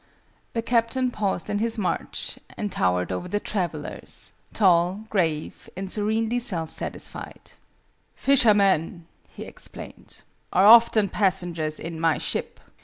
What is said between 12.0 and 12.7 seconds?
ship.